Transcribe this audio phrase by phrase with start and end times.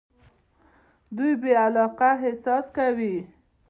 [1.15, 3.15] دوی بې علاقه احساس کوي.